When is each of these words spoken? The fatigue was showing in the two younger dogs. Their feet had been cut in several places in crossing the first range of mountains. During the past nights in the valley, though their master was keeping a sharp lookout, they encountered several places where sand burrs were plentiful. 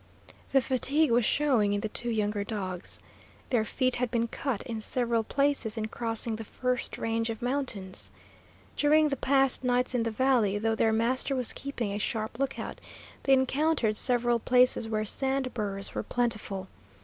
The 0.51 0.61
fatigue 0.63 1.11
was 1.11 1.25
showing 1.25 1.73
in 1.73 1.81
the 1.81 1.87
two 1.87 2.09
younger 2.09 2.43
dogs. 2.43 2.99
Their 3.51 3.63
feet 3.63 3.97
had 3.97 4.09
been 4.09 4.27
cut 4.29 4.63
in 4.63 4.81
several 4.81 5.23
places 5.23 5.77
in 5.77 5.89
crossing 5.89 6.37
the 6.37 6.43
first 6.43 6.97
range 6.97 7.29
of 7.29 7.39
mountains. 7.39 8.09
During 8.75 9.09
the 9.09 9.15
past 9.15 9.63
nights 9.63 9.93
in 9.93 10.01
the 10.01 10.09
valley, 10.09 10.57
though 10.57 10.73
their 10.73 10.91
master 10.91 11.35
was 11.35 11.53
keeping 11.53 11.91
a 11.91 11.99
sharp 11.99 12.39
lookout, 12.39 12.81
they 13.25 13.33
encountered 13.33 13.95
several 13.95 14.39
places 14.39 14.87
where 14.87 15.05
sand 15.05 15.53
burrs 15.53 15.93
were 15.93 16.01
plentiful. 16.01 16.67